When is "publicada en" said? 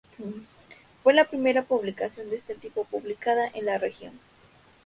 2.85-3.65